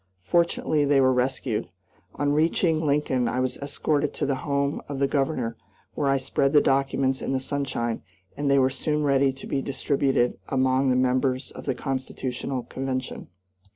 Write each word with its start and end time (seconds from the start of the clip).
Fortunately 0.23 0.83
they 0.83 0.99
were 0.99 1.13
rescued. 1.13 1.69
On 2.15 2.33
reaching 2.33 2.83
Lincoln 2.83 3.27
I 3.27 3.39
was 3.39 3.57
escorted 3.57 4.15
to 4.15 4.25
the 4.25 4.33
home 4.33 4.81
of 4.89 4.97
the 4.97 5.05
Governor, 5.05 5.55
where 5.93 6.07
I 6.09 6.17
spread 6.17 6.53
the 6.53 6.59
documents 6.59 7.21
in 7.21 7.33
the 7.33 7.39
sunshine, 7.39 8.01
and 8.35 8.49
they 8.49 8.57
were 8.57 8.71
soon 8.71 9.03
ready 9.03 9.31
to 9.33 9.45
be 9.45 9.61
distributed 9.61 10.39
among 10.49 10.89
the 10.89 10.95
members 10.95 11.51
of 11.51 11.65
the 11.67 11.75
constitutional 11.75 12.63
convention. 12.63 13.27